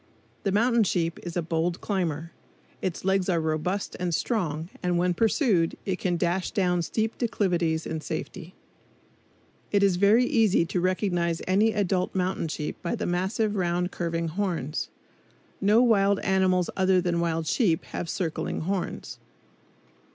The 0.41 0.51
mountain 0.51 0.83
sheep 0.83 1.19
is 1.21 1.37
a 1.37 1.43
bold 1.43 1.79
climber. 1.79 2.31
Its 2.81 3.05
legs 3.05 3.29
are 3.29 3.39
robust 3.39 3.95
and 3.99 4.15
strong, 4.15 4.69
and 4.81 4.97
when 4.97 5.13
pursued 5.13 5.77
it 5.85 5.99
can 5.99 6.17
dash 6.17 6.49
down 6.49 6.81
steep 6.81 7.19
declivities 7.19 7.85
in 7.85 8.01
safety. 8.01 8.55
It 9.71 9.83
is 9.83 9.97
very 9.97 10.25
easy 10.25 10.65
to 10.65 10.81
recognize 10.81 11.43
any 11.47 11.71
adult 11.71 12.15
mountain 12.15 12.47
sheep 12.47 12.81
by 12.81 12.95
the 12.95 13.05
massive 13.05 13.55
round 13.55 13.91
curving 13.91 14.29
horns. 14.29 14.89
No 15.61 15.83
wild 15.83 16.19
animals 16.21 16.71
other 16.75 16.99
than 16.99 17.19
wild 17.19 17.45
sheep 17.45 17.83
have 17.85 18.09
circling 18.09 18.61
horns. 18.61 19.19